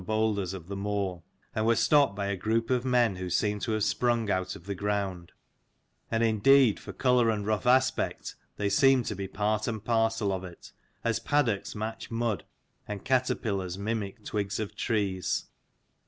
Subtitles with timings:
[0.03, 1.21] boulders of the moor,
[1.53, 4.65] and were stopped by a group of [men who seemed to have sprung out of
[4.65, 5.31] the ground;
[6.09, 10.43] and indeed for colour and rough aspect they seemed to be part and parcel of
[10.43, 10.71] it,
[11.03, 12.43] as paddocks match mud
[12.87, 15.45] and caterpillars mimic twigs of trees.